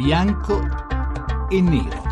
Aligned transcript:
bianco 0.00 0.66
e 1.50 1.60
nero. 1.60 2.09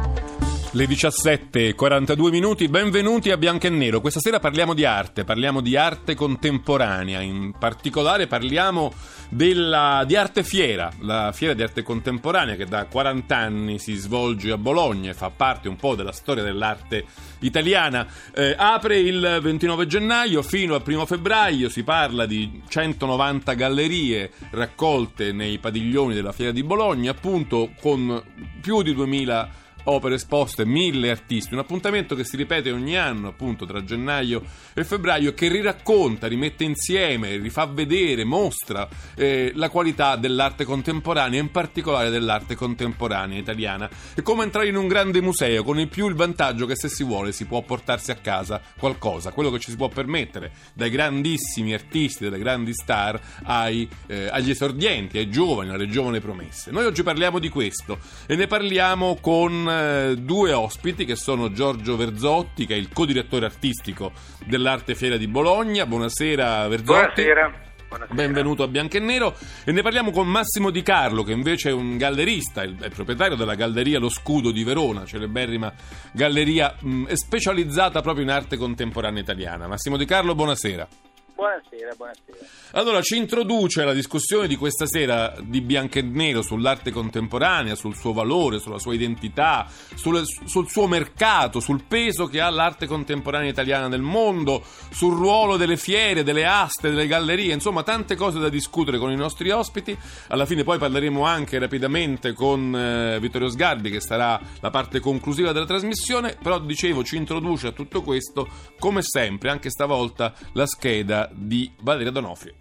Le 0.79 0.87
17.42 0.87 2.31
minuti, 2.31 2.69
benvenuti 2.69 3.33
a 3.33 3.37
Bianco 3.37 3.67
e 3.67 3.71
Nero. 3.71 4.01
Questa 4.01 4.21
sera 4.21 4.39
parliamo 4.39 4.75
di 4.75 4.85
arte, 4.85 5.25
parliamo 5.25 5.61
di 5.61 5.75
arte 5.75 6.15
contemporanea, 6.15 7.21
in 7.21 7.53
particolare 7.59 8.29
parliamo 8.29 8.93
della, 9.29 10.05
di 10.07 10.15
Arte 10.15 10.45
Fiera, 10.45 10.89
la 11.01 11.33
fiera 11.33 11.55
di 11.55 11.65
arte 11.65 11.83
contemporanea 11.83 12.55
che 12.55 12.67
da 12.67 12.85
40 12.85 13.37
anni 13.37 13.81
si 13.81 13.97
svolge 13.97 14.53
a 14.53 14.57
Bologna 14.57 15.11
e 15.11 15.15
fa 15.15 15.31
parte 15.31 15.69
un 15.69 15.75
po' 15.75 15.97
della 15.97 16.13
storia 16.13 16.45
dell'arte 16.45 17.07
italiana. 17.41 18.07
Eh, 18.33 18.55
apre 18.57 19.01
il 19.01 19.41
29 19.43 19.85
gennaio 19.85 20.43
fino 20.43 20.77
al 20.77 20.83
1 20.87 21.07
febbraio, 21.07 21.69
si 21.71 21.83
parla 21.83 22.25
di 22.25 22.63
190 22.69 23.53
gallerie 23.55 24.31
raccolte 24.51 25.33
nei 25.33 25.59
padiglioni 25.59 26.15
della 26.15 26.31
fiera 26.31 26.53
di 26.53 26.63
Bologna, 26.63 27.11
appunto 27.11 27.73
con 27.81 28.23
più 28.61 28.83
di 28.83 28.95
2000 28.95 29.67
opere 29.85 30.17
esposte, 30.17 30.65
mille 30.65 31.11
artisti, 31.11 31.55
un 31.55 31.61
appuntamento 31.61 32.15
che 32.15 32.25
si 32.25 32.37
ripete 32.37 32.71
ogni 32.71 32.97
anno, 32.97 33.29
appunto 33.29 33.65
tra 33.65 33.83
gennaio 33.83 34.43
e 34.75 34.85
febbraio, 34.85 35.35
che 35.35 35.49
riracconta, 35.49 36.27
rimette 36.27 36.65
insieme, 36.65 37.37
rifà 37.37 37.67
vedere, 37.67 38.25
mostra 38.25 38.89
eh, 39.15 39.53
la 39.55 39.69
qualità 39.71 40.17
dell'arte 40.17 40.65
contemporanea, 40.65 41.41
in 41.41 41.51
particolare 41.51 42.11
dell'arte 42.11 42.55
contemporanea 42.55 43.39
italiana. 43.39 43.89
È 44.15 44.23
come 44.23 44.45
entrare 44.45 44.69
in 44.69 44.77
un 44.77 44.89
grande 44.89 45.21
museo, 45.21 45.63
con 45.63 45.79
in 45.79 45.89
più 45.89 46.09
il 46.09 46.15
vantaggio 46.15 46.67
che 46.67 46.77
se 46.77 46.89
si 46.89 47.05
vuole 47.05 47.33
si 47.33 47.47
può 47.47 47.63
portarsi 47.63 48.11
a 48.11 48.17
casa 48.17 48.61
qualcosa, 48.79 49.33
quello 49.33 49.51
che 49.51 49.59
ci 49.59 49.71
si 49.71 49.77
può 49.77 49.89
permettere, 49.89 50.53
dai 50.75 50.91
grandissimi 50.91 51.73
artisti, 51.73 52.25
dalle 52.25 52.39
grandi 52.39 52.73
star, 52.73 53.21
ai, 53.45 53.89
eh, 54.07 54.29
agli 54.31 54.51
esordienti, 54.51 55.19
ai 55.19 55.31
giovani, 55.31 55.71
alle 55.71 55.89
giovani 55.89 56.21
promesse. 56.21 56.71
Noi 56.71 56.85
oggi 56.85 57.03
parliamo 57.03 57.39
di 57.39 57.49
questo 57.49 57.99
e 58.27 58.37
ne 58.37 58.47
parliamo 58.47 59.19
con 59.21 59.68
eh, 59.69 60.17
due 60.17 60.53
ospiti 60.53 61.05
che 61.05 61.17
sono 61.17 61.53
Giorgio 61.53 61.97
Verzotti, 61.97 62.67
che 62.67 62.75
è 62.75 62.79
il 62.79 62.89
co-direttore 62.93 63.47
artistico 63.47 64.13
dell'Arte 64.47 64.95
Fiera 64.95 65.17
di 65.17 65.27
Bologna. 65.27 65.87
Buonasera 65.87 66.67
Verzotti. 66.69 67.23
Buonasera. 67.23 67.67
Buonasera. 67.89 68.15
Benvenuto 68.15 68.63
a 68.63 68.69
Bianco 68.69 68.99
e 68.99 69.01
Nero 69.01 69.35
e 69.65 69.73
ne 69.73 69.81
parliamo 69.81 70.11
con 70.11 70.29
Massimo 70.29 70.71
Di 70.71 70.83
Carlo 70.83 71.23
che 71.23 71.33
invece 71.33 71.71
è 71.71 71.73
un 71.73 71.97
gallerista, 71.97 72.63
il, 72.63 72.77
è 72.77 72.91
proprietario 72.91 73.35
della 73.35 73.55
galleria 73.55 73.99
Lo 73.99 74.11
Scudo 74.11 74.51
di 74.51 74.63
Verona, 74.63 75.07
celeberrima 75.07 75.73
galleria 76.13 76.75
mh, 76.79 77.13
specializzata 77.13 78.03
proprio 78.03 78.25
in 78.25 78.31
arte 78.31 78.59
contemporanea 78.59 79.23
italiana. 79.23 79.67
Massimo 79.67 79.97
Di 79.97 80.05
Carlo, 80.05 80.35
buonasera. 80.35 81.08
Buonasera, 81.39 81.95
buonasera. 81.95 82.37
Allora, 82.73 83.01
ci 83.01 83.17
introduce 83.17 83.85
la 83.85 83.93
discussione 83.93 84.49
di 84.49 84.57
questa 84.57 84.87
sera 84.87 85.37
di 85.41 85.61
Bianco 85.61 86.01
e 86.01 86.03
Nero 86.03 86.43
sull'arte 86.43 86.91
contemporanea, 86.91 87.77
sul 87.77 87.95
suo 87.95 88.13
valore, 88.13 88.59
sulla 88.59 88.81
sua 88.81 88.93
identità, 88.93 89.65
sul, 89.95 90.21
sul, 90.47 90.69
suo 90.69 90.89
mercato, 90.89 91.61
sul 91.61 91.85
peso 91.85 92.27
che 92.27 92.41
ha 92.41 92.51
l'arte 92.51 92.87
contemporanea 92.87 93.51
italiana 93.51 93.87
nel 93.87 94.03
mondo, 94.03 94.65
sul 94.91 95.15
ruolo 95.15 95.57
delle 95.57 95.77
fiere, 95.77 96.25
delle 96.25 96.45
aste, 96.45 96.91
delle 96.91 97.07
gallerie, 97.07 97.55
insomma 97.55 97.85
tante 97.85 98.17
cose 98.17 98.41
da 98.41 98.49
discutere 98.49 98.99
con 98.99 99.13
i 99.13 99.17
nostri 99.17 99.51
ospiti. 99.51 99.97
Alla 100.31 100.45
fine 100.45 100.65
poi 100.65 100.79
parleremo 100.79 101.25
anche 101.25 101.61
rapidamente 101.61 102.33
con 102.33 102.75
eh, 102.75 103.21
Vittorio 103.21 103.49
Sgarbi 103.49 103.91
che 103.91 104.01
sarà 104.01 104.41
la 104.59 104.71
parte 104.71 104.99
conclusiva 104.99 105.53
della 105.53 105.67
trasmissione, 105.67 106.37
però 106.43 106.59
dicevo 106.59 107.05
ci 107.05 107.15
introduce 107.15 107.69
a 107.69 107.73
tutto 107.73 108.03
questo 108.03 108.49
come 108.81 109.03
sempre, 109.03 109.51
anche 109.51 109.71
stavolta, 109.71 110.35
la 110.55 110.67
scheda 110.67 111.27
di 111.33 111.71
Valeria 111.81 112.11
Donofrio. 112.11 112.55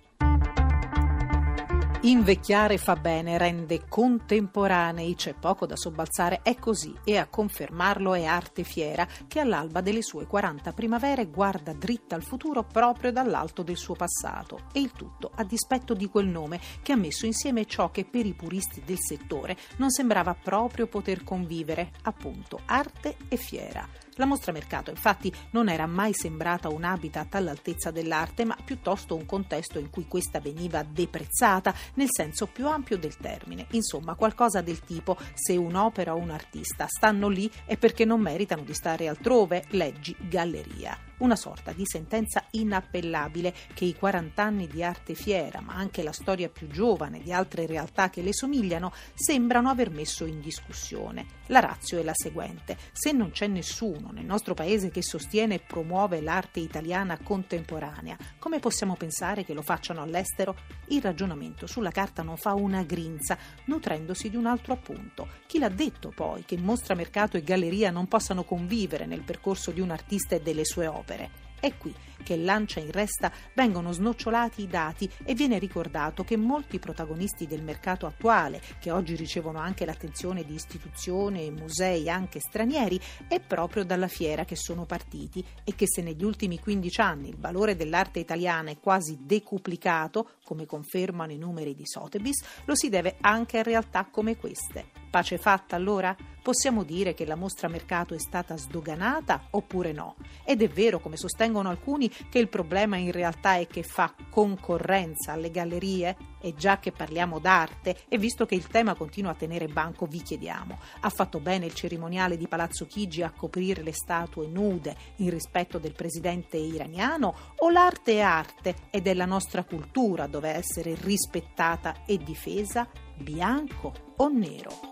Invecchiare 2.01 2.77
fa 2.77 2.95
bene, 2.95 3.37
rende 3.37 3.85
contemporanei, 3.89 5.15
c'è 5.15 5.33
poco 5.33 5.65
da 5.65 5.75
sobbalzare, 5.75 6.41
è 6.41 6.55
così 6.55 6.93
e 7.03 7.17
a 7.17 7.27
confermarlo 7.27 8.13
è 8.13 8.23
Arte 8.23 8.63
Fiera 8.63 9.05
che 9.27 9.39
all'alba 9.39 9.81
delle 9.81 10.03
sue 10.03 10.27
40 10.27 10.71
primavere 10.73 11.25
guarda 11.25 11.73
dritta 11.73 12.15
al 12.15 12.23
futuro 12.23 12.63
proprio 12.63 13.11
dall'alto 13.11 13.63
del 13.63 13.77
suo 13.77 13.95
passato 13.95 14.67
e 14.71 14.79
il 14.79 14.91
tutto 14.91 15.31
a 15.35 15.43
dispetto 15.43 15.93
di 15.95 16.07
quel 16.07 16.27
nome 16.27 16.61
che 16.81 16.93
ha 16.93 16.97
messo 16.97 17.25
insieme 17.25 17.65
ciò 17.65 17.89
che 17.89 18.05
per 18.05 18.25
i 18.25 18.35
puristi 18.35 18.83
del 18.85 18.99
settore 18.99 19.57
non 19.77 19.89
sembrava 19.89 20.33
proprio 20.33 20.87
poter 20.87 21.23
convivere, 21.23 21.91
appunto 22.03 22.61
arte 22.67 23.17
e 23.27 23.37
fiera. 23.37 24.06
La 24.17 24.25
mostra 24.25 24.51
mercato 24.51 24.89
infatti 24.89 25.33
non 25.51 25.69
era 25.69 25.85
mai 25.85 26.13
sembrata 26.13 26.69
un 26.69 26.83
habitat 26.83 27.35
all'altezza 27.35 27.91
dell'arte, 27.91 28.45
ma 28.45 28.57
piuttosto 28.63 29.15
un 29.15 29.25
contesto 29.25 29.79
in 29.79 29.89
cui 29.89 30.07
questa 30.07 30.39
veniva 30.39 30.83
deprezzata 30.83 31.73
nel 31.95 32.09
senso 32.09 32.47
più 32.47 32.67
ampio 32.67 32.97
del 32.97 33.17
termine. 33.17 33.67
Insomma, 33.71 34.15
qualcosa 34.15 34.61
del 34.61 34.81
tipo 34.81 35.17
se 35.33 35.55
un'opera 35.55 36.13
o 36.13 36.17
un 36.17 36.31
artista 36.31 36.85
stanno 36.87 37.27
lì 37.27 37.49
è 37.65 37.77
perché 37.77 38.05
non 38.05 38.21
meritano 38.21 38.63
di 38.63 38.73
stare 38.73 39.07
altrove, 39.07 39.65
leggi 39.69 40.15
galleria 40.19 41.06
una 41.19 41.35
sorta 41.35 41.71
di 41.71 41.83
sentenza 41.85 42.45
inappellabile 42.51 43.53
che 43.73 43.85
i 43.85 43.95
40 43.95 44.43
anni 44.43 44.67
di 44.67 44.83
arte 44.83 45.13
fiera, 45.13 45.61
ma 45.61 45.75
anche 45.75 46.03
la 46.03 46.11
storia 46.11 46.49
più 46.49 46.67
giovane 46.67 47.21
di 47.21 47.31
altre 47.31 47.65
realtà 47.65 48.09
che 48.09 48.21
le 48.21 48.33
somigliano, 48.33 48.93
sembrano 49.13 49.69
aver 49.69 49.89
messo 49.89 50.25
in 50.25 50.41
discussione. 50.41 51.25
La 51.47 51.59
razio 51.59 51.99
è 51.99 52.03
la 52.03 52.13
seguente: 52.13 52.77
se 52.91 53.11
non 53.11 53.31
c'è 53.31 53.47
nessuno 53.47 54.11
nel 54.11 54.25
nostro 54.25 54.53
paese 54.53 54.89
che 54.89 55.01
sostiene 55.01 55.55
e 55.55 55.59
promuove 55.59 56.21
l'arte 56.21 56.59
italiana 56.59 57.17
contemporanea, 57.17 58.17
come 58.37 58.59
possiamo 58.59 58.95
pensare 58.95 59.43
che 59.43 59.53
lo 59.53 59.61
facciano 59.61 60.01
all'estero? 60.01 60.55
Il 60.87 61.01
ragionamento 61.01 61.67
sulla 61.67 61.91
carta 61.91 62.21
non 62.21 62.37
fa 62.37 62.53
una 62.53 62.83
grinza, 62.83 63.37
nutrendosi 63.65 64.29
di 64.29 64.35
un 64.35 64.45
altro 64.45 64.73
appunto. 64.73 65.27
Chi 65.47 65.59
l'ha 65.59 65.69
detto 65.69 66.11
poi 66.15 66.43
che 66.45 66.57
mostra 66.57 66.95
mercato 66.95 67.37
e 67.37 67.43
galleria 67.43 67.91
non 67.91 68.07
possano 68.07 68.43
convivere 68.43 69.05
nel 69.05 69.23
percorso 69.23 69.71
di 69.71 69.81
un 69.81 69.91
artista 69.91 70.35
e 70.35 70.41
delle 70.41 70.65
sue 70.65 70.87
opere? 70.87 71.06
Opere. 71.07 71.29
È 71.59 71.71
qui 71.77 71.95
che 72.23 72.37
lancia 72.37 72.79
in 72.79 72.91
resta 72.91 73.31
vengono 73.53 73.91
snocciolati 73.91 74.63
i 74.63 74.67
dati 74.67 75.09
e 75.23 75.33
viene 75.33 75.59
ricordato 75.59 76.23
che 76.23 76.37
molti 76.37 76.79
protagonisti 76.79 77.47
del 77.47 77.63
mercato 77.63 78.05
attuale, 78.05 78.61
che 78.79 78.91
oggi 78.91 79.15
ricevono 79.15 79.59
anche 79.59 79.85
l'attenzione 79.85 80.43
di 80.43 80.53
istituzioni 80.53 81.45
e 81.45 81.51
musei 81.51 82.09
anche 82.09 82.39
stranieri, 82.39 82.99
è 83.27 83.39
proprio 83.39 83.83
dalla 83.83 84.07
fiera 84.07 84.45
che 84.45 84.55
sono 84.55 84.85
partiti 84.85 85.43
e 85.63 85.75
che 85.75 85.85
se 85.87 86.01
negli 86.01 86.23
ultimi 86.23 86.59
15 86.59 87.01
anni 87.01 87.29
il 87.29 87.37
valore 87.37 87.75
dell'arte 87.75 88.19
italiana 88.19 88.71
è 88.71 88.79
quasi 88.79 89.17
decuplicato, 89.21 90.31
come 90.43 90.65
confermano 90.65 91.31
i 91.31 91.37
numeri 91.37 91.75
di 91.75 91.85
Sotheby's, 91.85 92.43
lo 92.65 92.75
si 92.75 92.89
deve 92.89 93.17
anche 93.21 93.59
a 93.59 93.63
realtà 93.63 94.07
come 94.09 94.37
queste. 94.37 95.05
Pace 95.09 95.37
fatta 95.37 95.75
allora? 95.75 96.15
Possiamo 96.41 96.83
dire 96.83 97.13
che 97.13 97.25
la 97.25 97.35
mostra 97.35 97.67
mercato 97.67 98.13
è 98.13 98.19
stata 98.19 98.57
sdoganata 98.57 99.47
oppure 99.51 99.91
no? 99.91 100.15
Ed 100.45 100.61
è 100.61 100.69
vero, 100.69 100.99
come 100.99 101.17
sostengono 101.17 101.69
alcuni, 101.69 102.06
che 102.29 102.39
il 102.39 102.49
problema 102.49 102.97
in 102.97 103.11
realtà 103.11 103.55
è 103.55 103.67
che 103.67 103.83
fa 103.83 104.13
concorrenza 104.29 105.33
alle 105.33 105.51
gallerie? 105.51 106.15
E 106.39 106.53
già 106.53 106.77
che 106.77 106.91
parliamo 106.91 107.39
d'arte, 107.39 108.03
e 108.07 108.17
visto 108.17 108.45
che 108.45 108.53
il 108.53 108.67
tema 108.67 108.93
continua 108.93 109.31
a 109.31 109.35
tenere 109.35 109.67
banco, 109.67 110.05
vi 110.05 110.21
chiediamo: 110.21 110.79
ha 111.01 111.09
fatto 111.09 111.39
bene 111.39 111.65
il 111.65 111.73
cerimoniale 111.73 112.37
di 112.37 112.47
Palazzo 112.47 112.85
Chigi 112.85 113.23
a 113.23 113.31
coprire 113.31 113.81
le 113.81 113.93
statue 113.93 114.47
nude 114.47 114.95
in 115.17 115.29
rispetto 115.31 115.79
del 115.79 115.93
presidente 115.93 116.57
iraniano? 116.57 117.35
O 117.57 117.69
l'arte 117.69 118.13
è 118.13 118.21
arte 118.21 118.75
ed 118.91 119.07
è 119.07 119.13
la 119.13 119.25
nostra 119.25 119.63
cultura 119.63 120.27
dove 120.27 120.49
essere 120.49 120.95
rispettata 120.95 122.05
e 122.05 122.17
difesa? 122.17 122.87
Bianco 123.15 124.06
o 124.17 124.27
nero? 124.29 124.87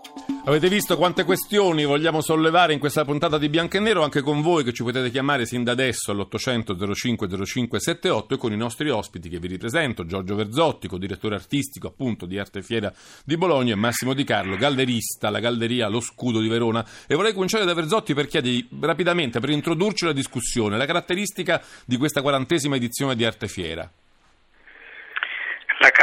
Avete 0.46 0.68
visto 0.68 0.96
quante 0.96 1.24
questioni 1.24 1.84
vogliamo 1.84 2.20
sollevare 2.20 2.72
in 2.72 2.78
questa 2.78 3.04
puntata 3.04 3.36
di 3.36 3.48
Bianco 3.48 3.78
e 3.78 3.80
Nero 3.80 4.04
anche 4.04 4.20
con 4.20 4.42
voi 4.42 4.62
che 4.62 4.72
ci 4.72 4.84
potete 4.84 5.10
chiamare 5.10 5.44
sin 5.44 5.64
da 5.64 5.72
adesso 5.72 6.12
all'800 6.12 6.92
05 6.92 7.44
05 7.44 7.80
78 7.80 8.34
e 8.34 8.38
con 8.38 8.52
i 8.52 8.56
nostri 8.56 8.88
ospiti 8.88 9.28
che 9.28 9.40
vi 9.40 9.48
ripresento, 9.48 10.06
Giorgio 10.06 10.36
Verzotti, 10.36 10.88
direttore 10.98 11.34
artistico 11.34 11.88
appunto 11.88 12.26
di 12.26 12.38
Arte 12.38 12.62
Fiera 12.62 12.92
di 13.24 13.36
Bologna 13.36 13.72
e 13.72 13.76
Massimo 13.76 14.14
Di 14.14 14.22
Carlo, 14.22 14.56
gallerista, 14.56 15.30
la 15.30 15.40
galleria 15.40 15.88
Lo 15.88 15.98
Scudo 15.98 16.38
di 16.40 16.48
Verona. 16.48 16.86
E 17.08 17.16
vorrei 17.16 17.32
cominciare 17.32 17.64
da 17.64 17.74
Verzotti 17.74 18.14
per 18.14 18.28
chiedergli 18.28 18.68
rapidamente, 18.80 19.40
per 19.40 19.50
introdurci 19.50 20.04
la 20.04 20.12
discussione, 20.12 20.76
la 20.76 20.86
caratteristica 20.86 21.60
di 21.84 21.96
questa 21.96 22.22
quarantesima 22.22 22.76
edizione 22.76 23.16
di 23.16 23.24
Arte 23.24 23.48
Fiera. 23.48 23.90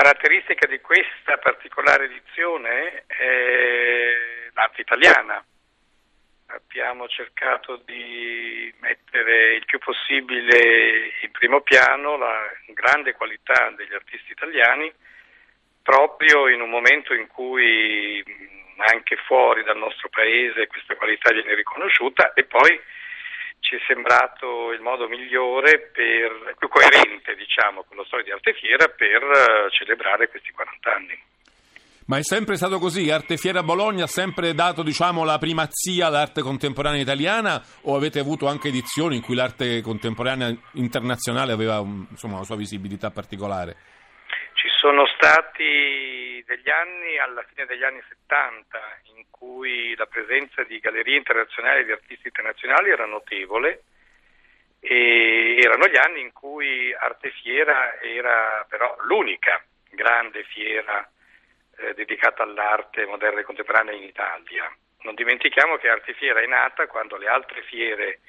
Caratteristica 0.04 0.68
di 0.68 0.82
questa 0.82 1.38
particolare 1.38 2.04
edizione 2.04 3.06
è 3.08 4.50
l'arte 4.52 4.82
italiana. 4.82 5.42
Abbiamo 6.48 7.08
cercato 7.08 7.78
di 7.86 8.70
mettere 8.82 9.54
il 9.56 9.64
più 9.64 9.80
possibile 9.80 11.14
in 11.22 11.32
primo 11.32 11.62
piano 11.62 12.18
la 12.18 12.52
grande 12.74 13.14
qualità 13.14 13.72
degli 13.78 13.94
artisti 13.94 14.34
italiani 14.34 14.92
proprio 15.82 16.50
in 16.50 16.60
un 16.60 16.70
momento 16.70 17.14
in 17.14 17.28
cui 17.28 18.22
anche 18.80 19.16
fuori 19.26 19.64
dal 19.64 19.78
nostro 19.78 20.10
paese 20.10 20.68
questa 20.68 20.98
qualità 20.98 21.32
viene 21.32 21.56
riconosciuta 21.56 22.34
e 22.34 22.44
poi 22.44 22.78
ci 23.74 23.76
è 23.76 23.80
sembrato 23.88 24.72
il 24.72 24.82
modo 24.82 25.08
migliore, 25.08 25.90
per, 25.92 26.54
più 26.58 26.68
coerente 26.68 27.36
diciamo, 27.36 27.84
con 27.88 27.98
la 27.98 28.04
storia 28.06 28.26
di 28.26 28.32
Arte 28.32 28.54
Fiera 28.54 28.88
per 28.88 29.24
uh, 29.24 29.70
celebrare 29.70 30.30
questi 30.30 30.52
40 30.52 30.94
anni. 30.94 31.24
Ma 32.06 32.18
è 32.18 32.24
sempre 32.24 32.58
stato 32.58 32.78
così? 32.78 33.10
Arte 33.10 33.38
Fiera 33.38 33.64
Bologna 33.64 34.04
ha 34.04 34.08
sempre 34.08 34.54
dato 34.54 34.84
diciamo, 34.84 35.24
la 35.24 35.38
primazia 35.38 36.08
all'arte 36.08 36.42
contemporanea 36.42 37.02
italiana 37.02 37.64
o 37.84 37.96
avete 37.96 38.20
avuto 38.20 38.48
anche 38.48 38.68
edizioni 38.68 39.16
in 39.16 39.22
cui 39.22 39.36
l'arte 39.36 39.82
contemporanea 39.82 40.54
internazionale 40.74 41.54
aveva 41.54 41.78
insomma, 41.80 42.36
una 42.36 42.44
sua 42.44 42.58
visibilità 42.58 43.10
particolare? 43.10 43.78
Sono 44.84 45.06
stati 45.16 46.44
degli 46.46 46.70
anni, 46.70 47.18
alla 47.18 47.42
fine 47.44 47.66
degli 47.66 47.86
anni 47.86 48.04
70, 48.06 48.80
in 49.16 49.24
cui 49.30 49.96
la 49.96 50.08
presenza 50.08 50.62
di 50.64 50.78
gallerie 50.80 51.16
internazionali 51.16 51.80
e 51.80 51.86
di 51.86 51.92
artisti 51.94 52.28
internazionali 52.28 52.90
era 52.90 53.06
notevole 53.06 53.84
e 54.82 55.58
erano 55.58 55.88
gli 55.88 55.96
anni 55.96 56.20
in 56.20 56.34
cui 56.34 56.94
Arte 56.94 57.32
Fiera 57.32 57.98
era 58.02 58.66
però 58.68 58.94
l'unica 59.08 59.64
grande 59.90 60.44
fiera 60.44 61.10
eh, 61.78 61.94
dedicata 61.94 62.44
all'arte 62.44 63.06
moderna 63.06 63.40
e 63.40 63.44
contemporanea 63.44 63.94
in 63.94 64.04
Italia. 64.04 64.70
Non 65.04 65.16
dimentichiamo 65.16 65.78
che 65.78 65.88
Arte 65.88 66.14
Fiera 66.14 66.42
è 66.42 66.46
nata 66.46 66.88
quando 66.88 67.16
le 67.16 67.30
altre 67.30 67.62
fiere 67.62 68.20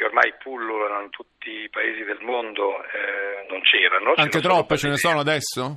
che 0.00 0.06
ormai 0.06 0.32
pullulano 0.42 1.02
in 1.02 1.10
tutti 1.10 1.50
i 1.50 1.68
paesi 1.68 2.04
del 2.04 2.20
mondo 2.22 2.82
eh, 2.84 3.44
non 3.50 3.60
c'erano. 3.60 4.14
Anche 4.16 4.40
troppe 4.40 4.78
ce 4.78 4.88
ne 4.88 4.96
sono 4.96 5.20
adesso? 5.20 5.76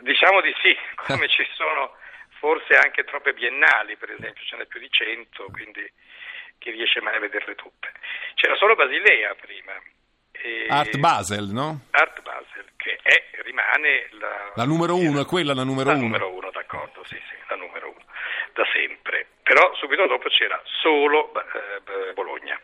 Diciamo 0.00 0.40
di 0.40 0.50
sì, 0.62 0.74
come 0.96 1.28
ci 1.28 1.44
sono 1.52 1.92
forse 2.38 2.76
anche 2.76 3.04
troppe 3.04 3.34
biennali, 3.34 3.96
per 3.96 4.12
esempio, 4.12 4.42
ce 4.46 4.56
n'è 4.56 4.64
più 4.64 4.80
di 4.80 4.88
100, 4.88 5.44
quindi 5.52 5.84
chi 6.56 6.70
riesce 6.70 7.02
mai 7.02 7.16
a 7.16 7.20
vederle 7.20 7.54
tutte. 7.54 7.92
C'era 8.32 8.56
solo 8.56 8.74
Basilea 8.74 9.34
prima. 9.34 9.76
Art 10.68 10.96
Basel, 10.96 11.50
no? 11.52 11.80
Art 11.90 12.22
Basel, 12.22 12.64
che 12.76 12.98
è, 13.02 13.42
rimane 13.42 14.08
la... 14.12 14.52
La 14.54 14.64
numero 14.64 14.96
uno, 14.96 15.20
è 15.20 15.26
quella 15.26 15.52
la 15.52 15.64
numero 15.64 15.90
la 15.90 15.96
uno? 15.96 16.08
La 16.08 16.16
numero 16.16 16.32
uno, 16.32 16.50
d'accordo, 16.50 17.04
sì, 17.04 17.20
sì, 17.28 17.36
la 17.46 17.56
numero 17.56 17.90
uno, 17.90 18.04
da 18.54 18.64
sempre. 18.72 19.26
Però 19.42 19.74
subito 19.74 20.06
dopo 20.06 20.30
c'era 20.30 20.58
solo 20.80 21.30
eh, 21.34 22.12
Bologna. 22.14 22.58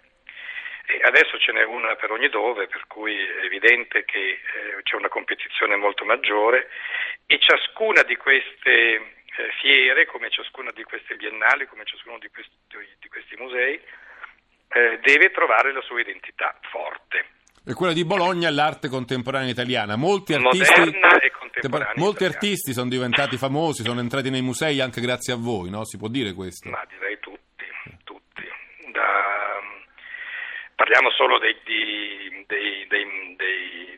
E 0.86 1.00
adesso 1.02 1.38
ce 1.38 1.52
n'è 1.52 1.64
una 1.64 1.96
per 1.96 2.12
ogni 2.12 2.28
dove, 2.28 2.68
per 2.68 2.86
cui 2.86 3.12
è 3.14 3.44
evidente 3.44 4.04
che 4.04 4.18
eh, 4.18 4.82
c'è 4.82 4.94
una 4.94 5.08
competizione 5.08 5.74
molto 5.74 6.04
maggiore 6.04 6.68
e 7.26 7.38
ciascuna 7.40 8.02
di 8.02 8.14
queste 8.16 8.70
eh, 8.70 9.50
fiere, 9.60 10.06
come 10.06 10.30
ciascuna 10.30 10.70
di 10.70 10.84
queste 10.84 11.16
biennali, 11.16 11.66
come 11.66 11.84
ciascuno 11.84 12.18
di 12.18 12.28
questi, 12.28 12.54
di 13.00 13.08
questi 13.08 13.36
musei, 13.36 13.74
eh, 14.68 14.98
deve 15.02 15.30
trovare 15.30 15.72
la 15.72 15.82
sua 15.82 16.00
identità 16.00 16.56
forte. 16.70 17.34
E 17.68 17.74
quella 17.74 17.92
di 17.92 18.04
Bologna 18.04 18.48
è 18.48 18.52
l'arte 18.52 18.88
contemporanea 18.88 19.50
italiana. 19.50 19.96
Molti 19.96 20.34
artisti, 20.34 20.96
molti 21.96 22.24
artisti 22.24 22.72
sono 22.72 22.88
diventati 22.88 23.36
famosi, 23.36 23.82
sono 23.82 23.98
entrati 23.98 24.30
nei 24.30 24.42
musei 24.42 24.80
anche 24.80 25.00
grazie 25.00 25.32
a 25.32 25.36
voi, 25.36 25.68
no? 25.68 25.84
Si 25.84 25.98
può 25.98 26.06
dire 26.06 26.32
questo? 26.32 26.70
Ma 26.70 26.84
direi 26.88 27.18
tutti, 27.18 27.64
tutti. 28.04 28.44
Da, 28.92 29.60
parliamo 30.96 31.10
solo 31.10 31.38
dei, 31.38 31.54
dei, 31.62 32.86
dei, 32.88 33.36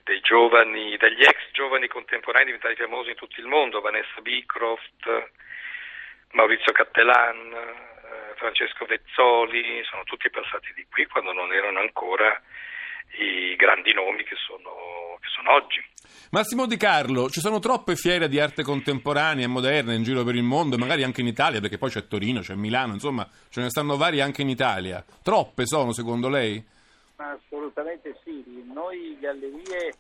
dei, 0.03 0.21
giovani, 0.21 0.97
degli 0.97 1.23
ex 1.23 1.51
giovani 1.53 1.87
contemporanei 1.87 2.47
diventati 2.47 2.75
famosi 2.75 3.11
in 3.11 3.15
tutto 3.15 3.41
il 3.41 3.47
mondo, 3.47 3.81
Vanessa 3.81 4.21
Beecroft, 4.21 5.31
Maurizio 6.33 6.73
Cattelan, 6.73 7.53
eh, 7.55 8.35
Francesco 8.35 8.85
Vezzoli, 8.85 9.85
sono 9.85 10.03
tutti 10.05 10.29
passati 10.29 10.73
di 10.75 10.87
qui 10.91 11.07
quando 11.07 11.33
non 11.33 11.53
erano 11.53 11.79
ancora 11.79 12.41
i 13.19 13.55
grandi 13.55 13.95
nomi 13.95 14.25
che 14.25 14.37
sono, 14.37 15.19
che 15.21 15.29
sono, 15.29 15.53
oggi. 15.53 15.81
Massimo 16.31 16.67
Di 16.67 16.77
Carlo, 16.77 17.31
ci 17.31 17.41
sono 17.41 17.61
troppe 17.61 17.95
fiere 17.95 18.29
di 18.29 18.41
arte 18.41 18.65
contemporanea 18.65 19.45
e 19.45 19.49
moderna 19.49 19.95
in 19.95 20.03
giro 20.03 20.25
per 20.25 20.35
il 20.35 20.43
mondo, 20.43 20.77
magari 20.77 21.05
anche 21.05 21.21
in 21.21 21.29
Italia, 21.29 21.61
perché 21.61 21.79
poi 21.79 21.91
c'è 21.91 22.09
Torino, 22.09 22.41
c'è 22.41 22.55
Milano, 22.55 22.93
insomma, 22.93 23.27
ce 23.51 23.61
ne 23.61 23.71
stanno 23.71 23.97
varie 23.97 24.21
anche 24.21 24.43
in 24.43 24.49
Italia. 24.49 25.05
Troppe 25.23 25.65
sono, 25.65 25.93
secondo 25.93 26.29
lei? 26.29 26.77
Assolutamente 27.21 28.17
sì. 28.23 28.45
Noi 28.73 29.17
gallerie 29.19 29.97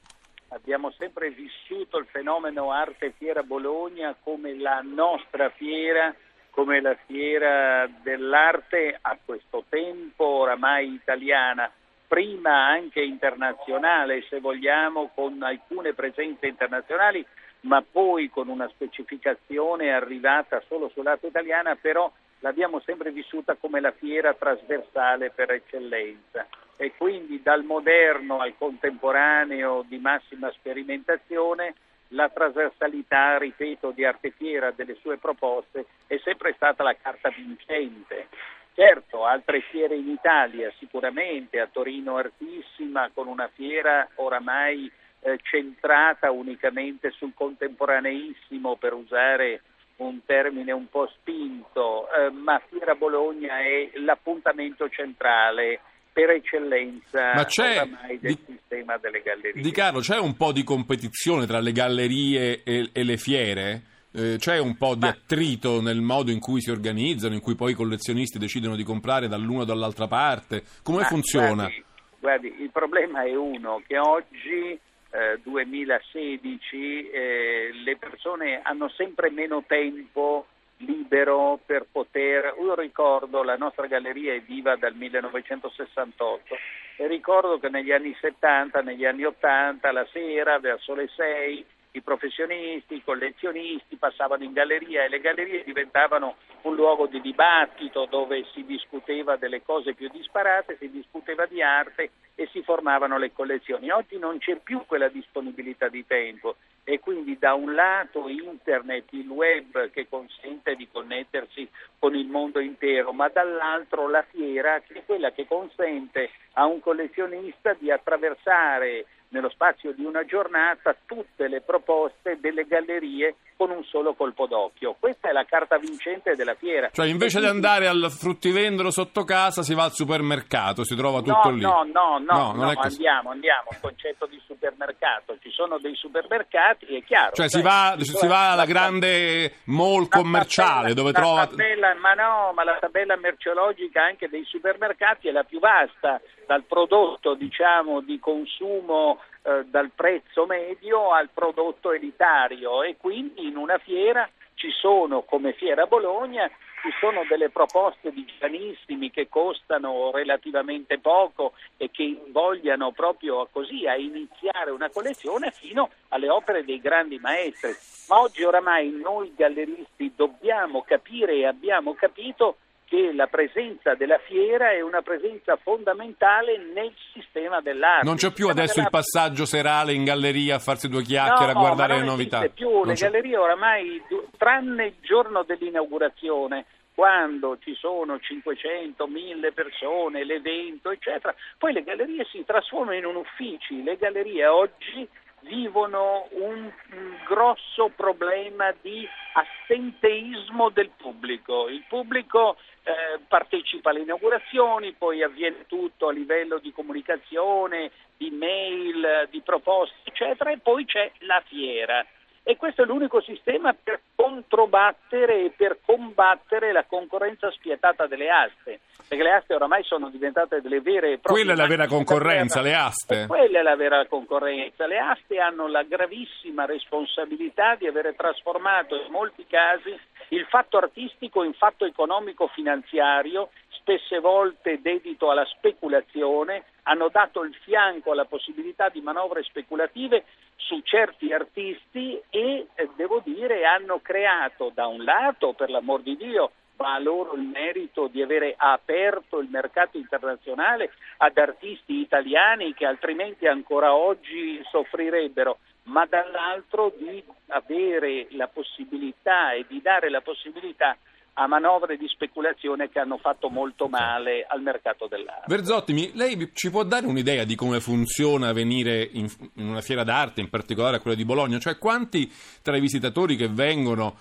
abbiamo 0.50 0.92
sempre 0.92 1.30
vissuto 1.30 1.98
il 1.98 2.06
fenomeno 2.06 2.70
Arte 2.70 3.12
Fiera 3.18 3.42
Bologna 3.42 4.14
come 4.22 4.54
la 4.54 4.80
nostra 4.84 5.50
fiera, 5.50 6.14
come 6.50 6.80
la 6.80 6.96
fiera 7.06 7.88
dell'arte 8.02 8.96
a 9.00 9.18
questo 9.24 9.64
tempo 9.68 10.24
oramai 10.24 10.92
italiana 10.92 11.70
prima 12.06 12.68
anche 12.68 13.02
internazionale, 13.02 14.22
se 14.28 14.38
vogliamo, 14.38 15.10
con 15.12 15.42
alcune 15.42 15.94
presenze 15.94 16.46
internazionali, 16.46 17.24
ma 17.62 17.82
poi 17.82 18.30
con 18.30 18.48
una 18.48 18.68
specificazione 18.68 19.92
arrivata 19.92 20.62
solo 20.68 20.88
sul 20.88 21.04
lato 21.04 21.26
italiana, 21.26 21.76
però 21.76 22.10
l'abbiamo 22.40 22.80
sempre 22.80 23.10
vissuta 23.10 23.54
come 23.54 23.80
la 23.80 23.92
fiera 23.92 24.34
trasversale 24.34 25.30
per 25.30 25.50
eccellenza 25.50 26.46
e 26.76 26.92
quindi 26.96 27.42
dal 27.42 27.64
moderno 27.64 28.38
al 28.38 28.54
contemporaneo 28.56 29.84
di 29.86 29.98
massima 29.98 30.50
sperimentazione 30.52 31.74
la 32.12 32.28
trasversalità, 32.28 33.36
ripeto, 33.36 33.90
di 33.90 34.04
Arte 34.04 34.30
Fiera 34.30 34.70
delle 34.70 34.96
sue 35.00 35.18
proposte 35.18 35.86
è 36.06 36.18
sempre 36.24 36.54
stata 36.54 36.82
la 36.82 36.96
carta 36.96 37.28
vincente. 37.30 38.28
Certo, 38.72 39.26
altre 39.26 39.60
fiere 39.60 39.96
in 39.96 40.08
Italia 40.08 40.72
sicuramente, 40.78 41.60
a 41.60 41.66
Torino 41.66 42.16
Artissima, 42.16 43.10
con 43.12 43.26
una 43.26 43.50
fiera 43.52 44.08
oramai 44.14 44.90
eh, 45.20 45.38
centrata 45.42 46.30
unicamente 46.30 47.10
sul 47.10 47.34
contemporaneissimo, 47.34 48.76
per 48.76 48.94
usare 48.94 49.62
un 49.98 50.20
termine 50.24 50.72
un 50.72 50.88
po' 50.88 51.08
spinto, 51.14 52.06
eh, 52.10 52.30
ma 52.30 52.60
Fiera 52.68 52.94
Bologna 52.94 53.58
è 53.58 53.90
l'appuntamento 53.94 54.88
centrale 54.88 55.80
per 56.12 56.30
eccellenza 56.30 57.34
Ma 57.34 57.44
c'è, 57.44 57.76
oramai 57.76 58.18
del 58.18 58.34
di, 58.34 58.52
sistema 58.52 58.96
delle 58.96 59.22
gallerie. 59.22 59.62
Di 59.62 59.70
Carlo, 59.70 60.00
c'è 60.00 60.18
un 60.18 60.36
po' 60.36 60.52
di 60.52 60.64
competizione 60.64 61.46
tra 61.46 61.60
le 61.60 61.72
gallerie 61.72 62.62
e, 62.62 62.90
e 62.92 63.04
le 63.04 63.16
fiere? 63.16 63.82
Eh, 64.12 64.36
c'è 64.38 64.58
un 64.58 64.76
po' 64.76 64.94
di 64.94 65.00
Ma- 65.00 65.10
attrito 65.10 65.80
nel 65.80 66.00
modo 66.00 66.30
in 66.30 66.40
cui 66.40 66.60
si 66.60 66.70
organizzano, 66.70 67.34
in 67.34 67.40
cui 67.40 67.54
poi 67.54 67.72
i 67.72 67.74
collezionisti 67.74 68.38
decidono 68.38 68.74
di 68.74 68.82
comprare 68.82 69.28
dall'una 69.28 69.62
o 69.62 69.64
dall'altra 69.64 70.06
parte? 70.06 70.62
Come 70.82 71.02
Ma 71.02 71.06
funziona? 71.06 71.64
Guardi, 71.64 71.84
guardi, 72.18 72.62
il 72.62 72.70
problema 72.70 73.22
è 73.22 73.34
uno, 73.34 73.82
che 73.86 73.98
oggi, 73.98 74.78
eh, 75.10 75.40
2016, 75.42 77.10
eh, 77.10 77.70
le 77.84 77.96
persone 77.96 78.60
hanno 78.62 78.88
sempre 78.90 79.30
meno 79.30 79.64
tempo 79.66 80.46
libero 80.78 81.58
per 81.64 81.86
poter... 81.90 82.54
Io 82.60 82.74
ricordo, 82.74 83.42
la 83.42 83.56
nostra 83.56 83.86
galleria 83.86 84.34
è 84.34 84.40
viva 84.40 84.76
dal 84.76 84.94
1968 84.94 86.56
e 86.96 87.06
ricordo 87.06 87.58
che 87.58 87.68
negli 87.68 87.92
anni 87.92 88.14
70, 88.20 88.80
negli 88.82 89.04
anni 89.04 89.24
80, 89.24 89.92
la 89.92 90.06
sera, 90.12 90.58
verso 90.58 90.94
le 90.94 91.08
6, 91.08 91.64
i 91.98 92.02
professionisti, 92.02 92.94
i 92.94 93.04
collezionisti 93.04 93.96
passavano 93.96 94.44
in 94.44 94.52
galleria 94.52 95.04
e 95.04 95.08
le 95.08 95.20
gallerie 95.20 95.64
diventavano 95.64 96.36
un 96.62 96.74
luogo 96.74 97.06
di 97.06 97.20
dibattito 97.20 98.06
dove 98.06 98.44
si 98.52 98.64
discuteva 98.64 99.36
delle 99.36 99.62
cose 99.62 99.94
più 99.94 100.08
disparate, 100.08 100.76
si 100.78 100.90
discuteva 100.90 101.46
di 101.46 101.62
arte 101.62 102.10
e 102.34 102.48
si 102.52 102.62
formavano 102.62 103.18
le 103.18 103.32
collezioni. 103.32 103.90
Oggi 103.90 104.18
non 104.18 104.38
c'è 104.38 104.56
più 104.56 104.84
quella 104.86 105.08
disponibilità 105.08 105.88
di 105.88 106.06
tempo 106.06 106.56
e 106.84 107.00
quindi 107.00 107.36
da 107.38 107.54
un 107.54 107.74
lato 107.74 108.28
internet, 108.28 109.12
il 109.12 109.28
web 109.28 109.90
che 109.90 110.08
consente 110.08 110.74
di 110.74 110.88
connettersi 110.90 111.68
con 111.98 112.14
il 112.14 112.26
mondo 112.26 112.60
intero, 112.60 113.12
ma 113.12 113.28
dall'altro 113.28 114.08
la 114.08 114.22
fiera 114.22 114.80
che 114.80 115.00
è 115.00 115.04
quella 115.04 115.32
che 115.32 115.46
consente 115.46 116.30
a 116.52 116.64
un 116.64 116.80
collezionista 116.80 117.74
di 117.74 117.90
attraversare 117.90 119.04
nello 119.30 119.50
spazio 119.50 119.92
di 119.92 120.04
una 120.04 120.24
giornata 120.24 120.96
tutte 121.04 121.48
le 121.48 121.60
proposte 121.60 122.38
delle 122.40 122.66
gallerie 122.66 123.36
con 123.58 123.70
un 123.70 123.82
solo 123.82 124.14
colpo 124.14 124.46
d'occhio. 124.46 124.94
Questa 125.00 125.28
è 125.28 125.32
la 125.32 125.44
carta 125.44 125.78
vincente 125.78 126.36
della 126.36 126.54
fiera. 126.54 126.90
Cioè, 126.92 127.06
invece 127.08 127.40
di 127.40 127.46
andare 127.46 127.88
al 127.88 128.06
fruttivendolo 128.08 128.92
sotto 128.92 129.24
casa, 129.24 129.62
si 129.62 129.74
va 129.74 129.82
al 129.82 129.92
supermercato, 129.92 130.84
si 130.84 130.94
trova 130.94 131.18
tutto 131.20 131.48
no, 131.48 131.50
lì. 131.50 131.60
No, 131.60 131.82
no, 131.92 132.18
no, 132.18 132.52
No, 132.52 132.52
no, 132.52 132.72
andiamo, 132.80 133.30
andiamo, 133.30 133.70
il 133.72 133.78
concetto 133.80 134.26
di 134.26 134.40
supermercato. 134.46 135.36
Ci 135.42 135.50
sono 135.50 135.78
dei 135.78 135.96
supermercati, 135.96 136.86
è 136.96 137.02
chiaro. 137.02 137.32
Cioè, 137.34 137.48
si 137.48 137.60
va, 137.60 137.96
si 137.98 138.04
sono- 138.12 138.30
va 138.32 138.46
alla 138.52 138.54
la- 138.62 138.64
grande 138.64 139.54
mall 139.64 140.06
commerciale 140.08 140.90
tabella- 140.90 140.94
dove 140.94 141.10
la 141.12 141.18
trova. 141.18 141.46
tabella- 141.48 141.94
ma 141.96 142.14
no, 142.14 142.52
ma 142.54 142.62
la 142.62 142.76
tabella 142.80 143.16
merceologica 143.16 144.04
anche 144.04 144.28
dei 144.28 144.44
supermercati 144.44 145.26
è 145.26 145.32
la 145.32 145.42
più 145.42 145.58
vasta, 145.58 146.20
dal 146.46 146.62
prodotto 146.62 147.34
diciamo 147.34 148.00
di 148.02 148.20
consumo 148.20 149.18
eh, 149.48 149.64
dal 149.70 149.90
prezzo 149.94 150.44
medio 150.44 151.10
al 151.10 151.30
prodotto 151.32 151.92
elitario 151.92 152.82
e 152.82 152.96
quindi 152.98 153.46
in 153.46 153.56
una 153.56 153.78
fiera 153.78 154.28
ci 154.54 154.70
sono 154.70 155.22
come 155.22 155.54
Fiera 155.54 155.86
Bologna 155.86 156.50
ci 156.82 156.90
sono 157.00 157.24
delle 157.28 157.48
proposte 157.48 158.12
di 158.12 158.24
giovanissimi 158.24 159.10
che 159.10 159.28
costano 159.28 160.10
relativamente 160.12 160.98
poco 160.98 161.54
e 161.76 161.90
che 161.90 162.02
invogliano 162.02 162.92
proprio 162.92 163.48
così 163.50 163.86
a 163.86 163.96
iniziare 163.96 164.70
una 164.70 164.90
collezione 164.90 165.50
fino 165.50 165.90
alle 166.08 166.28
opere 166.28 166.64
dei 166.64 166.80
grandi 166.80 167.18
maestri. 167.18 167.74
Ma 168.08 168.20
oggi 168.20 168.44
oramai 168.44 168.90
noi 168.90 169.32
galleristi 169.34 170.12
dobbiamo 170.14 170.82
capire 170.82 171.34
e 171.34 171.46
abbiamo 171.46 171.94
capito 171.94 172.58
che 172.88 173.12
la 173.12 173.26
presenza 173.26 173.94
della 173.94 174.18
fiera 174.18 174.70
è 174.70 174.80
una 174.80 175.02
presenza 175.02 175.56
fondamentale 175.56 176.56
nel 176.72 176.92
sistema 177.12 177.60
dell'arte. 177.60 178.04
Non 178.04 178.16
c'è 178.16 178.32
più 178.32 178.48
adesso 178.48 178.80
il 178.80 178.88
passaggio 178.90 179.44
serale 179.44 179.92
in 179.92 180.04
galleria 180.04 180.56
a 180.56 180.58
farsi 180.58 180.88
due 180.88 181.02
chiacchiere, 181.02 181.52
no, 181.52 181.58
a 181.58 181.62
guardare 181.62 181.94
no, 181.94 182.00
le 182.00 182.06
novità. 182.06 182.38
Non 182.38 182.46
esiste 182.46 182.64
più, 182.64 182.84
le 182.84 182.94
c'è... 182.94 183.10
gallerie 183.10 183.36
oramai, 183.36 184.02
tranne 184.36 184.86
il 184.86 184.94
giorno 185.00 185.42
dell'inaugurazione, 185.42 186.64
quando 186.94 187.58
ci 187.60 187.74
sono 187.74 188.18
500, 188.18 189.06
1000 189.06 189.52
persone, 189.52 190.24
l'evento, 190.24 190.90
eccetera, 190.90 191.34
poi 191.56 191.72
le 191.72 191.84
gallerie 191.84 192.24
si 192.24 192.42
trasformano 192.44 192.96
in 192.96 193.04
un 193.04 193.16
uffici. 193.16 193.82
Le 193.82 193.96
gallerie 193.96 194.46
oggi 194.46 195.08
vivono 195.42 196.26
un, 196.30 196.70
un, 196.92 197.16
grosso 197.26 197.90
problema 197.94 198.74
di 198.80 199.06
assenteismo 199.32 200.70
del 200.70 200.90
pubblico. 200.96 201.68
Il 201.68 201.84
pubblico 201.88 202.56
eh, 202.88 203.18
partecipa 203.28 203.90
alle 203.90 204.00
inaugurazioni, 204.00 204.92
poi 204.92 205.22
avviene 205.22 205.66
tutto 205.66 206.08
a 206.08 206.12
livello 206.12 206.58
di 206.58 206.72
comunicazione, 206.72 207.90
di 208.16 208.30
mail, 208.30 209.28
di 209.30 209.42
proposte, 209.42 209.96
eccetera, 210.04 210.50
e 210.50 210.58
poi 210.58 210.86
c'è 210.86 211.10
la 211.20 211.42
fiera. 211.46 212.04
E 212.42 212.56
questo 212.56 212.82
è 212.82 212.86
l'unico 212.86 213.20
sistema 213.20 213.74
per 213.74 214.00
controbattere 214.14 215.44
e 215.44 215.52
per 215.54 215.80
combattere 215.84 216.72
la 216.72 216.84
concorrenza 216.84 217.50
spietata 217.50 218.06
delle 218.06 218.30
aste, 218.30 218.80
perché 219.06 219.22
le 219.22 219.34
aste 219.34 219.54
oramai 219.54 219.84
sono 219.84 220.08
diventate 220.08 220.62
delle 220.62 220.80
vere 220.80 221.12
e 221.12 221.18
proprie... 221.18 221.44
Quella 221.44 221.52
è 221.52 221.56
la 221.56 221.66
vera 221.66 221.86
concorrenza, 221.86 222.62
le 222.62 222.74
aste. 222.74 223.26
Quella 223.26 223.58
è 223.58 223.62
la 223.62 223.76
vera 223.76 224.06
concorrenza. 224.06 224.86
Le 224.86 224.98
aste 224.98 225.38
hanno 225.38 225.68
la 225.68 225.82
gravissima 225.82 226.64
responsabilità 226.64 227.74
di 227.74 227.86
avere 227.86 228.14
trasformato 228.14 228.94
in 228.96 229.10
molti 229.10 229.44
casi 229.46 229.94
il 230.30 230.44
fatto 230.46 230.76
artistico 230.76 231.42
in 231.42 231.54
fatto 231.54 231.84
economico-finanziario, 231.84 233.50
spesse 233.68 234.18
volte 234.18 234.80
dedito 234.82 235.30
alla 235.30 235.46
speculazione, 235.46 236.64
hanno 236.84 237.08
dato 237.08 237.42
il 237.42 237.54
fianco 237.62 238.12
alla 238.12 238.26
possibilità 238.26 238.88
di 238.88 239.00
manovre 239.00 239.42
speculative 239.42 240.24
su 240.56 240.80
certi 240.82 241.32
artisti 241.32 242.20
e 242.28 242.66
eh, 242.74 242.88
devo 242.96 243.22
dire 243.24 243.64
hanno 243.64 244.00
creato 244.00 244.70
da 244.74 244.86
un 244.86 245.04
lato, 245.04 245.54
per 245.54 245.70
l'amor 245.70 246.02
di 246.02 246.16
Dio, 246.16 246.50
va 246.76 246.94
a 246.94 246.98
loro 247.00 247.34
il 247.34 247.42
merito 247.42 248.06
di 248.06 248.22
avere 248.22 248.54
aperto 248.56 249.40
il 249.40 249.48
mercato 249.50 249.98
internazionale 249.98 250.92
ad 251.18 251.36
artisti 251.36 252.00
italiani 252.00 252.72
che 252.72 252.86
altrimenti 252.86 253.46
ancora 253.46 253.94
oggi 253.94 254.60
soffrirebbero, 254.70 255.58
ma 255.88 256.06
dall'altro 256.06 256.92
di 256.96 257.22
avere 257.48 258.28
la 258.30 258.48
possibilità 258.48 259.52
e 259.52 259.64
di 259.68 259.80
dare 259.82 260.10
la 260.10 260.20
possibilità 260.20 260.96
a 261.40 261.46
manovre 261.46 261.96
di 261.96 262.08
speculazione 262.08 262.88
che 262.88 262.98
hanno 262.98 263.16
fatto 263.16 263.48
molto 263.48 263.86
male 263.86 264.44
al 264.48 264.60
mercato 264.60 265.06
dell'arte. 265.06 265.44
Verzotti, 265.46 266.10
lei 266.14 266.50
ci 266.52 266.68
può 266.68 266.82
dare 266.82 267.06
un'idea 267.06 267.44
di 267.44 267.54
come 267.54 267.78
funziona 267.78 268.52
venire 268.52 269.08
in, 269.12 269.28
in 269.54 269.68
una 269.68 269.80
fiera 269.80 270.02
d'arte, 270.02 270.40
in 270.40 270.50
particolare 270.50 270.96
a 270.96 271.00
quella 271.00 271.16
di 271.16 271.24
Bologna? 271.24 271.58
Cioè 271.58 271.78
quanti 271.78 272.30
tra 272.60 272.76
i 272.76 272.80
visitatori 272.80 273.36
che 273.36 273.48
vengono 273.48 274.16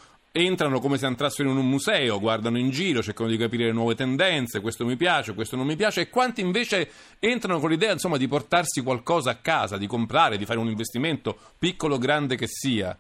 entrano 0.46 0.80
come 0.80 0.98
se 0.98 1.06
entrassero 1.06 1.50
in 1.50 1.58
un 1.58 1.68
museo, 1.68 2.20
guardano 2.20 2.58
in 2.58 2.70
giro, 2.70 3.02
cercano 3.02 3.30
di 3.30 3.38
capire 3.38 3.66
le 3.66 3.72
nuove 3.72 3.96
tendenze, 3.96 4.62
questo 4.62 4.86
mi 4.86 4.96
piace, 4.96 5.34
questo 5.34 5.56
non 5.56 5.66
mi 5.66 5.76
piace, 5.76 6.02
e 6.02 6.10
quanti 6.10 6.42
invece 6.42 6.90
entrano 7.20 7.60
con 7.60 7.70
l'idea 7.70 7.92
insomma, 7.92 8.18
di 8.18 8.28
portarsi 8.28 8.84
qualcosa 8.84 9.32
a 9.32 9.42
casa, 9.42 9.78
di 9.78 9.88
comprare, 9.88 10.38
di 10.38 10.46
fare 10.46 10.60
un 10.60 10.68
investimento, 10.68 11.38
piccolo 11.58 11.96
o 11.96 11.98
grande 11.98 12.36
che 12.36 12.48
sia? 12.48 12.96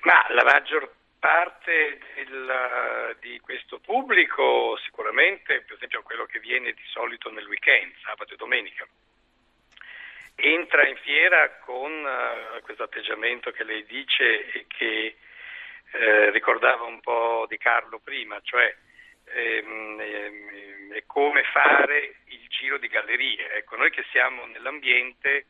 Ma 0.00 0.26
la 0.30 0.44
maggior 0.44 0.92
parte 1.18 1.98
del, 2.14 3.16
di 3.20 3.40
questo 3.40 3.78
pubblico 3.80 4.78
sicuramente, 4.84 5.62
per 5.66 5.76
esempio 5.76 6.02
quello 6.02 6.24
che 6.26 6.38
viene 6.38 6.72
di 6.72 6.84
solito 6.86 7.30
nel 7.30 7.46
weekend, 7.46 7.92
sabato 8.04 8.34
e 8.34 8.36
domenica, 8.36 8.86
entra 10.36 10.86
in 10.86 10.96
fiera 10.96 11.58
con 11.64 11.90
uh, 11.90 12.60
questo 12.62 12.84
atteggiamento 12.84 13.50
che 13.50 13.64
lei 13.64 13.84
dice 13.86 14.50
e 14.52 14.66
che 14.68 15.16
eh, 15.98 16.30
ricordava 16.30 16.84
un 16.84 17.00
po' 17.00 17.46
di 17.48 17.56
Carlo 17.56 17.98
prima, 17.98 18.38
cioè 18.42 18.74
ehm, 19.24 20.00
ehm, 20.00 21.00
come 21.06 21.42
fare 21.52 22.16
il 22.26 22.46
giro 22.48 22.78
di 22.78 22.88
gallerie. 22.88 23.52
Ecco, 23.54 23.76
noi 23.76 23.90
che 23.90 24.04
siamo 24.10 24.44
nell'ambiente 24.46 25.46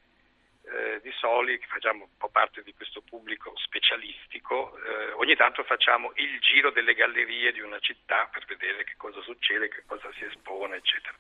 eh, 0.69 1.00
di 1.03 1.12
Soli, 1.12 1.59
che 1.59 1.67
facciamo 1.67 2.05
un 2.05 2.17
po' 2.17 2.29
parte 2.29 2.62
di 2.62 2.75
questo 2.75 3.00
pubblico 3.03 3.53
specialistico, 3.57 4.76
eh, 4.79 5.12
ogni 5.12 5.37
tanto 5.37 5.62
facciamo 5.65 6.12
il 6.17 6.38
giro 6.41 6.71
delle 6.71 6.95
gallerie 6.95 7.53
di 7.53 7.61
una 7.61 7.79
città 7.79 8.29
per 8.33 8.45
vedere 8.47 8.85
che 8.85 8.95
cosa 8.97 9.21
succede, 9.23 9.69
che 9.69 9.83
cosa 9.87 10.11
si 10.15 10.25
espone, 10.25 10.76
eccetera. 10.76 11.15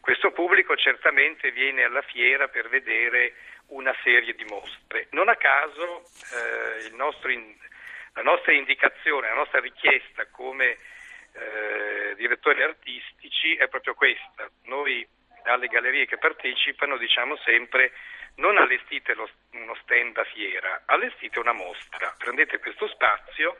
Questo 0.00 0.30
pubblico 0.30 0.76
certamente 0.76 1.50
viene 1.50 1.82
alla 1.82 2.02
fiera 2.02 2.48
per 2.48 2.68
vedere 2.68 3.34
una 3.68 3.94
serie 4.02 4.34
di 4.34 4.44
mostre. 4.44 5.08
Non 5.10 5.28
a 5.28 5.36
caso 5.36 6.04
eh, 6.32 6.90
nostro 6.94 7.30
in, 7.30 7.54
la 8.18 8.24
nostra 8.24 8.52
indicazione, 8.52 9.28
la 9.28 9.34
nostra 9.34 9.60
richiesta 9.60 10.26
come 10.26 10.76
eh, 11.32 12.14
direttori 12.16 12.62
artistici 12.62 13.54
è 13.54 13.68
proprio 13.68 13.94
questa. 13.94 14.50
Noi 14.64 15.06
alle 15.44 15.68
gallerie 15.68 16.06
che 16.06 16.18
partecipano 16.18 16.96
diciamo 16.96 17.36
sempre 17.36 17.92
non 18.36 18.58
allestite 18.58 19.14
lo, 19.14 19.28
uno 19.52 19.74
stand 19.82 20.16
a 20.16 20.24
fiera, 20.24 20.82
allestite 20.86 21.38
una 21.38 21.52
mostra, 21.52 22.12
prendete 22.18 22.58
questo 22.58 22.88
spazio 22.88 23.56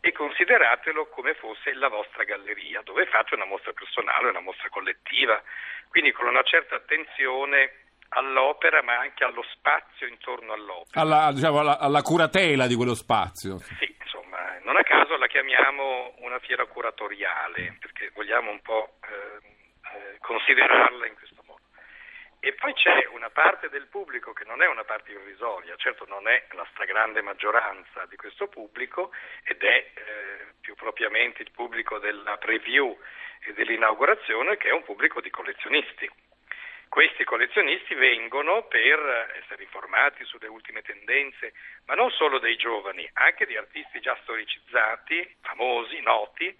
e 0.00 0.10
consideratelo 0.10 1.06
come 1.06 1.34
fosse 1.34 1.72
la 1.74 1.88
vostra 1.88 2.24
galleria, 2.24 2.82
dove 2.82 3.06
fate 3.06 3.34
una 3.34 3.46
mostra 3.46 3.72
personale, 3.72 4.30
una 4.30 4.40
mostra 4.40 4.68
collettiva, 4.68 5.40
quindi 5.88 6.10
con 6.10 6.26
una 6.26 6.42
certa 6.42 6.74
attenzione 6.74 7.81
all'opera 8.14 8.82
ma 8.82 8.98
anche 8.98 9.24
allo 9.24 9.44
spazio 9.54 10.06
intorno 10.06 10.52
all'opera. 10.52 11.00
Alla, 11.00 11.32
diciamo, 11.32 11.60
alla, 11.60 11.78
alla 11.78 12.02
curatela 12.02 12.66
di 12.66 12.74
quello 12.74 12.94
spazio. 12.94 13.58
Sì, 13.58 13.94
insomma, 14.00 14.58
non 14.62 14.76
a 14.76 14.82
caso 14.82 15.16
la 15.16 15.26
chiamiamo 15.26 16.14
una 16.18 16.38
fiera 16.40 16.66
curatoriale, 16.66 17.76
perché 17.80 18.10
vogliamo 18.14 18.50
un 18.50 18.60
po' 18.60 18.96
eh, 19.02 19.46
eh, 19.94 20.18
considerarla 20.20 21.06
in 21.06 21.14
questo 21.14 21.42
modo. 21.46 21.60
E 22.40 22.54
poi 22.54 22.74
c'è 22.74 23.06
una 23.12 23.30
parte 23.30 23.68
del 23.68 23.86
pubblico 23.86 24.32
che 24.32 24.44
non 24.44 24.62
è 24.62 24.66
una 24.66 24.84
parte 24.84 25.12
irrisoria, 25.12 25.76
certo 25.76 26.04
non 26.08 26.26
è 26.28 26.46
la 26.52 26.66
stragrande 26.72 27.22
maggioranza 27.22 28.04
di 28.06 28.16
questo 28.16 28.48
pubblico 28.48 29.12
ed 29.44 29.62
è 29.62 29.92
eh, 29.94 30.52
più 30.60 30.74
propriamente 30.74 31.42
il 31.42 31.52
pubblico 31.52 31.98
della 31.98 32.36
preview 32.38 32.98
e 33.44 33.52
dell'inaugurazione 33.52 34.56
che 34.56 34.68
è 34.68 34.72
un 34.72 34.82
pubblico 34.82 35.20
di 35.20 35.30
collezionisti. 35.30 36.10
Questi 36.92 37.24
collezionisti 37.24 37.94
vengono 37.94 38.64
per 38.68 39.00
essere 39.42 39.62
informati 39.62 40.26
sulle 40.26 40.46
ultime 40.46 40.82
tendenze, 40.82 41.54
ma 41.86 41.94
non 41.94 42.10
solo 42.10 42.38
dei 42.38 42.56
giovani, 42.56 43.08
anche 43.14 43.46
di 43.46 43.56
artisti 43.56 43.98
già 43.98 44.14
storicizzati, 44.20 45.36
famosi, 45.40 46.02
noti, 46.02 46.54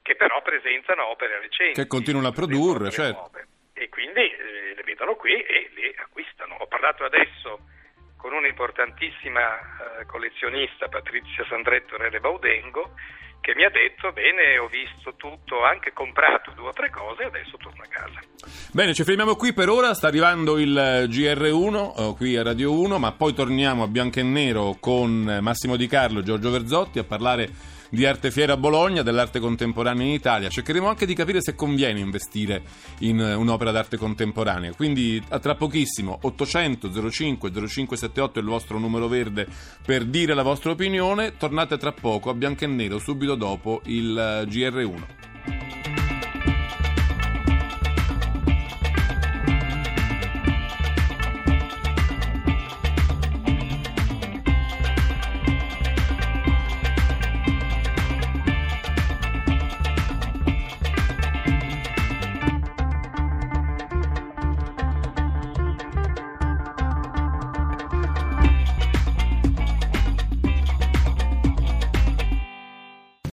che 0.00 0.14
però 0.14 0.40
presentano 0.42 1.06
opere 1.06 1.40
recenti. 1.40 1.80
Che 1.80 1.88
continuano 1.88 2.28
a 2.28 2.30
produrre, 2.30 2.92
certo. 2.92 3.32
E 3.72 3.88
quindi 3.88 4.20
eh, 4.20 4.74
le 4.76 4.82
vedono 4.84 5.16
qui 5.16 5.42
e 5.42 5.68
le 5.74 5.92
acquistano. 5.98 6.54
Ho 6.54 6.68
parlato 6.68 7.02
adesso 7.02 7.66
con 8.16 8.32
un'importantissima 8.32 9.58
eh, 9.98 10.06
collezionista, 10.06 10.86
Patrizia 10.86 11.44
Sandretto 11.48 11.96
Rele 11.96 12.20
Baudengo, 12.20 12.94
che 13.44 13.52
mi 13.54 13.62
ha 13.62 13.68
detto 13.68 14.10
bene 14.12 14.56
ho 14.56 14.68
visto 14.68 15.12
tutto, 15.16 15.56
ho 15.56 15.64
anche 15.64 15.92
comprato 15.92 16.52
due 16.52 16.68
o 16.68 16.72
tre 16.72 16.88
cose 16.88 17.24
e 17.24 17.26
adesso 17.26 17.58
torno 17.58 17.82
a 17.82 17.86
casa. 17.86 18.18
Bene, 18.72 18.94
ci 18.94 19.04
fermiamo 19.04 19.36
qui 19.36 19.52
per 19.52 19.68
ora, 19.68 19.92
sta 19.92 20.06
arrivando 20.06 20.58
il 20.58 20.72
GR1 21.10 22.12
eh, 22.12 22.14
qui 22.16 22.38
a 22.38 22.42
Radio 22.42 22.72
1, 22.72 22.98
ma 22.98 23.12
poi 23.12 23.34
torniamo 23.34 23.82
a 23.82 23.86
bianco 23.86 24.18
e 24.18 24.22
nero 24.22 24.76
con 24.80 25.40
Massimo 25.42 25.76
Di 25.76 25.86
Carlo 25.86 26.20
e 26.20 26.22
Giorgio 26.22 26.50
Verzotti 26.50 26.98
a 26.98 27.04
parlare 27.04 27.73
di 27.94 28.04
Arte 28.04 28.30
Fiera 28.30 28.56
Bologna, 28.56 29.02
dell'arte 29.02 29.38
contemporanea 29.38 30.04
in 30.04 30.12
Italia. 30.12 30.48
Cercheremo 30.48 30.88
anche 30.88 31.06
di 31.06 31.14
capire 31.14 31.40
se 31.40 31.54
conviene 31.54 32.00
investire 32.00 32.62
in 33.00 33.20
un'opera 33.20 33.70
d'arte 33.70 33.96
contemporanea. 33.96 34.74
Quindi 34.74 35.22
a 35.28 35.38
tra 35.38 35.54
pochissimo 35.54 36.18
800 36.20 37.10
05 37.10 37.50
0578 37.50 38.38
è 38.38 38.42
il 38.42 38.48
vostro 38.48 38.78
numero 38.78 39.08
verde 39.08 39.46
per 39.84 40.04
dire 40.04 40.34
la 40.34 40.42
vostra 40.42 40.72
opinione. 40.72 41.36
Tornate 41.36 41.78
tra 41.78 41.92
poco 41.92 42.30
a 42.30 42.34
bianco 42.34 42.64
e 42.64 42.66
nero 42.66 42.98
subito 42.98 43.36
dopo 43.36 43.80
il 43.84 44.44
GR1. 44.48 45.33